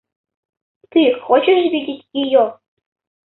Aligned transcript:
Ты 0.89 1.13
хочешь 1.19 1.71
видеть 1.71 2.09
ее? 2.11 2.59